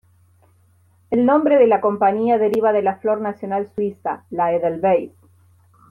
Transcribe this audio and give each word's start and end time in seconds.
El 1.11 1.27
nombre 1.27 1.59
de 1.59 1.67
la 1.67 1.79
compañía 1.79 2.39
deriva 2.39 2.71
de 2.73 2.81
la 2.81 2.95
flor 2.95 3.21
nacional 3.21 3.67
suiza, 3.75 4.25
la 4.31 4.51
Edelweiss. 4.51 5.13